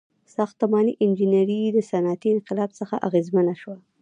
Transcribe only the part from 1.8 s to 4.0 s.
صنعتي انقلاب څخه اغیزمنه شوه.